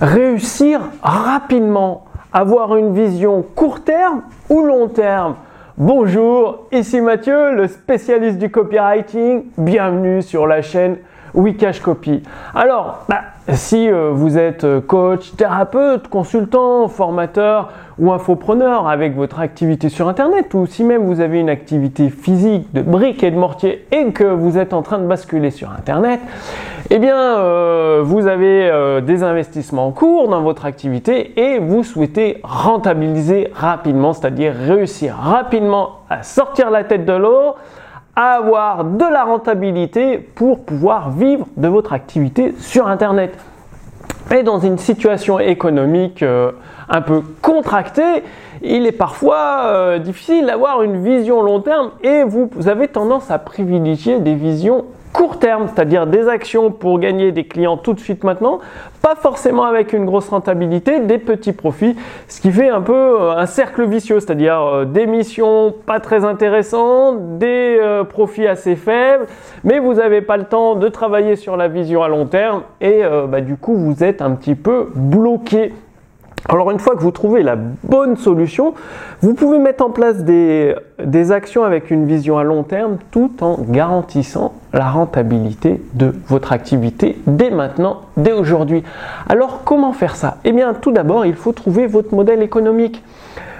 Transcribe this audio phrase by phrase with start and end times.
[0.00, 5.36] réussir rapidement, avoir une vision court terme ou long terme.
[5.76, 9.44] Bonjour, ici Mathieu, le spécialiste du copywriting.
[9.58, 10.96] Bienvenue sur la chaîne
[11.34, 12.22] Wikash Copy.
[12.54, 19.40] Alors, bah, si euh, vous êtes euh, coach, thérapeute, consultant, formateur ou infopreneur avec votre
[19.40, 23.36] activité sur Internet, ou si même vous avez une activité physique de briques et de
[23.36, 26.20] mortier et que vous êtes en train de basculer sur Internet,
[26.90, 32.40] eh bien, euh, vous avez des investissements en cours dans votre activité et vous souhaitez
[32.42, 37.54] rentabiliser rapidement, c'est-à-dire réussir rapidement à sortir la tête de l'eau,
[38.16, 43.38] avoir de la rentabilité pour pouvoir vivre de votre activité sur Internet.
[44.30, 46.52] Et dans une situation économique euh,
[46.88, 48.22] un peu contractée,
[48.62, 53.38] il est parfois euh, difficile d'avoir une vision long terme et vous avez tendance à
[53.38, 58.22] privilégier des visions court terme, c'est-à-dire des actions pour gagner des clients tout de suite
[58.22, 58.60] maintenant,
[59.02, 61.96] pas forcément avec une grosse rentabilité, des petits profits,
[62.28, 66.24] ce qui fait un peu euh, un cercle vicieux, c'est-à-dire euh, des missions pas très
[66.24, 69.26] intéressantes, des profits assez faibles,
[69.64, 73.02] mais vous n'avez pas le temps de travailler sur la vision à long terme et
[73.28, 75.72] bah, du coup vous êtes un petit peu bloqué
[76.48, 78.74] alors une fois que vous trouvez la bonne solution,
[79.20, 80.74] vous pouvez mettre en place des,
[81.30, 87.18] actions avec une vision à long terme tout en garantissant la rentabilité de votre activité
[87.26, 88.82] dès maintenant, dès aujourd'hui.
[89.28, 90.38] Alors comment faire ça?
[90.44, 93.02] Eh bien tout d'abord, il faut trouver votre modèle économique.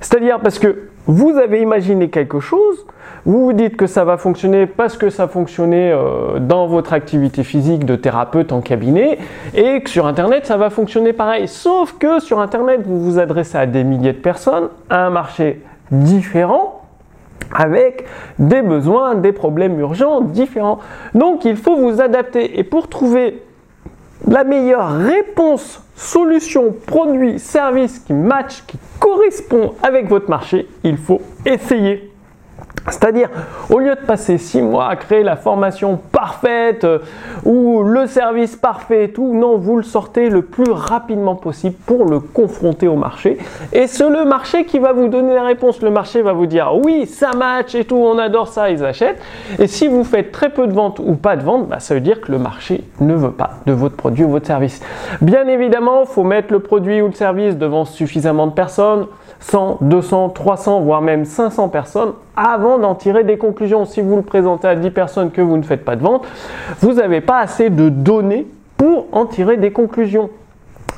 [0.00, 2.84] C'est-à-dire parce que vous avez imaginé quelque chose,
[3.26, 7.84] vous dites que ça va fonctionner parce que ça fonctionnait euh, dans votre activité physique
[7.84, 9.18] de thérapeute en cabinet
[9.52, 11.48] et que sur Internet ça va fonctionner pareil.
[11.48, 15.60] Sauf que sur Internet vous vous adressez à des milliers de personnes, à un marché
[15.90, 16.82] différent
[17.52, 18.04] avec
[18.38, 20.78] des besoins, des problèmes urgents différents.
[21.14, 23.42] Donc il faut vous adapter et pour trouver
[24.28, 31.22] la meilleure réponse, solution, produit, service qui match, qui correspond avec votre marché, il faut
[31.44, 32.12] essayer.
[32.88, 33.28] C'est-à-dire,
[33.70, 37.00] au lieu de passer six mois à créer la formation parfaite euh,
[37.44, 42.04] ou le service parfait et tout, non, vous le sortez le plus rapidement possible pour
[42.04, 43.38] le confronter au marché.
[43.72, 45.82] Et c'est le marché qui va vous donner la réponse.
[45.82, 49.20] Le marché va vous dire oui, ça match et tout, on adore ça, ils achètent.
[49.58, 52.00] Et si vous faites très peu de ventes ou pas de ventes, bah, ça veut
[52.00, 54.80] dire que le marché ne veut pas de votre produit ou votre service.
[55.20, 59.06] Bien évidemment, il faut mettre le produit ou le service devant suffisamment de personnes
[59.40, 63.84] 100, 200, 300, voire même 500 personnes avant d'en tirer des conclusions.
[63.84, 66.26] Si vous le présentez à 10 personnes que vous ne faites pas de vente,
[66.80, 70.30] vous n'avez pas assez de données pour en tirer des conclusions.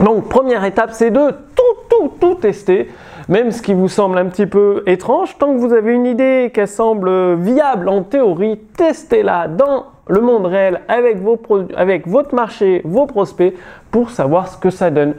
[0.00, 2.90] Donc première étape, c'est de tout, tout, tout tester,
[3.28, 5.36] même ce qui vous semble un petit peu étrange.
[5.38, 10.46] Tant que vous avez une idée qu'elle semble viable en théorie, testez-la dans le monde
[10.46, 11.38] réel avec, vos
[11.76, 13.54] avec votre marché, vos prospects,
[13.90, 15.14] pour savoir ce que ça donne.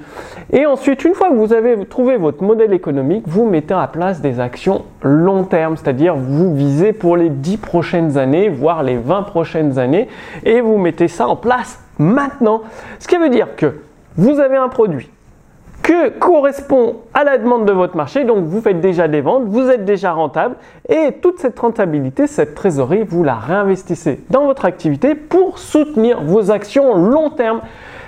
[0.51, 4.21] Et ensuite, une fois que vous avez trouvé votre modèle économique, vous mettez à place
[4.21, 9.23] des actions long terme, c'est-à-dire vous visez pour les 10 prochaines années, voire les 20
[9.23, 10.07] prochaines années,
[10.43, 12.61] et vous mettez ça en place maintenant.
[12.99, 13.77] Ce qui veut dire que
[14.17, 15.09] vous avez un produit,
[15.85, 18.23] que correspond à la demande de votre marché.
[18.23, 20.55] Donc vous faites déjà des ventes, vous êtes déjà rentable
[20.89, 26.49] et toute cette rentabilité, cette trésorerie, vous la réinvestissez dans votre activité pour soutenir vos
[26.49, 27.61] actions long terme.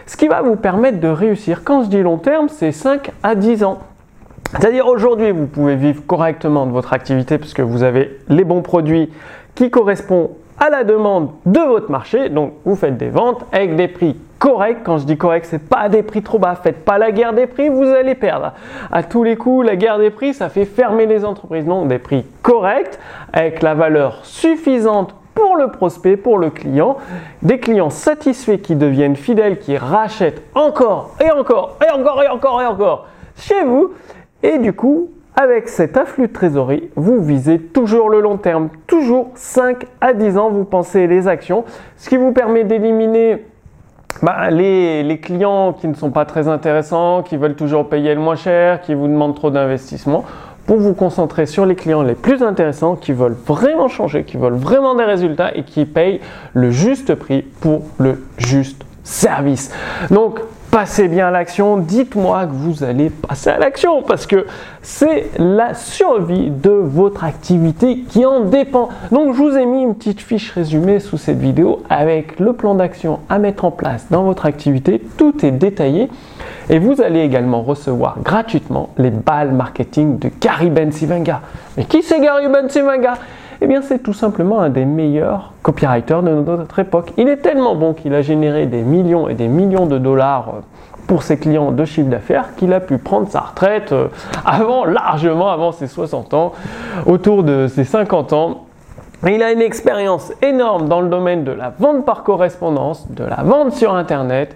[0.07, 1.63] Ce qui va vous permettre de réussir.
[1.63, 3.77] Quand je dis long terme, c'est 5 à 10 ans.
[4.53, 9.11] C'est-à-dire aujourd'hui, vous pouvez vivre correctement de votre activité puisque vous avez les bons produits
[9.53, 12.29] qui correspondent à la demande de votre marché.
[12.29, 14.79] Donc vous faites des ventes avec des prix corrects.
[14.83, 16.55] Quand je dis correct, c'est pas des prix trop bas.
[16.55, 18.53] Faites pas la guerre des prix, vous allez perdre.
[18.91, 21.65] À tous les coups, la guerre des prix, ça fait fermer les entreprises.
[21.65, 22.99] Non, des prix corrects
[23.33, 26.97] avec la valeur suffisante pour le prospect, pour le client,
[27.43, 32.61] des clients satisfaits qui deviennent fidèles, qui rachètent encore et encore et encore et encore
[32.61, 33.91] et encore chez vous.
[34.41, 39.29] Et du coup, avec cet afflux de trésorerie, vous visez toujours le long terme, toujours
[39.35, 41.63] 5 à 10 ans, vous pensez les actions,
[41.95, 43.45] ce qui vous permet d'éliminer
[44.23, 48.35] bah, les, clients qui ne sont pas très intéressants, qui veulent toujours payer le moins
[48.35, 50.25] cher, qui vous demandent trop d'investissement,
[50.65, 54.55] pour vous concentrer sur les clients les plus intéressants, qui veulent vraiment changer, qui veulent
[54.55, 56.19] vraiment des résultats et qui payent
[56.53, 59.71] le juste prix pour le juste service.
[60.09, 60.39] Donc,
[60.71, 64.45] passez bien à l'action, dites-moi que vous allez passer à l'action parce que
[64.81, 68.89] c'est la survie de votre activité qui en dépend.
[69.11, 72.75] Donc je vous ai mis une petite fiche résumée sous cette vidéo avec le plan
[72.75, 75.01] d'action à mettre en place dans votre activité.
[75.17, 76.09] Tout est détaillé
[76.69, 81.41] et vous allez également recevoir gratuitement les balles marketing de Gary Bensivanga.
[81.77, 83.15] Mais qui c'est Gary Bensivanga
[83.61, 87.11] eh bien, c'est tout simplement un des meilleurs copywriters de notre époque.
[87.17, 90.59] Il est tellement bon qu'il a généré des millions et des millions de dollars euh,
[91.07, 94.09] pour ses clients de chiffre d'affaires qu'il a pu prendre sa retraite euh,
[94.45, 96.53] avant, largement avant ses 60 ans,
[97.05, 98.63] autour de ses 50 ans.
[99.25, 103.41] Il a une expérience énorme dans le domaine de la vente par correspondance, de la
[103.41, 104.55] vente sur Internet.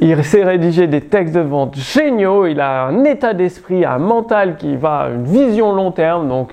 [0.00, 2.46] Il sait rédiger des textes de vente géniaux.
[2.46, 6.26] Il a un état d'esprit, un mental qui va, une vision long terme.
[6.26, 6.50] Donc,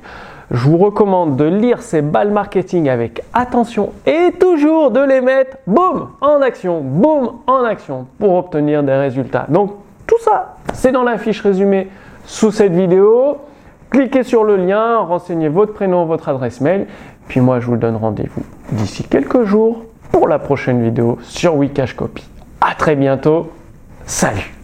[0.51, 5.57] je vous recommande de lire ces balles marketing avec attention et toujours de les mettre,
[5.67, 9.45] boum, en action, boum, en action pour obtenir des résultats.
[9.49, 9.73] Donc,
[10.05, 11.89] tout ça, c'est dans la fiche résumée
[12.25, 13.37] sous cette vidéo.
[13.89, 16.87] Cliquez sur le lien, renseignez votre prénom, votre adresse mail
[17.27, 21.93] puis moi, je vous donne rendez-vous d'ici quelques jours pour la prochaine vidéo sur Wikash
[21.93, 22.27] Copy.
[22.61, 23.51] À très bientôt.
[24.05, 24.56] Salut